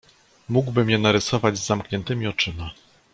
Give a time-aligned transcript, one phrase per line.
[0.49, 2.71] "Mógłbym je narysować z zamkniętymi oczyma."